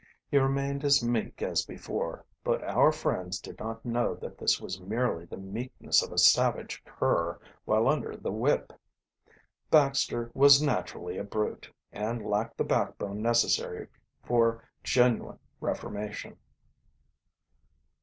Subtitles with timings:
[0.31, 4.79] He remained as meek as before, but our friends did not know that this was
[4.81, 8.73] merely the meekness of a savage cur while under the whip.
[9.69, 13.89] Baxter was naturally a brute, and lacked the backbone necessary
[14.23, 16.35] far genuine reformation.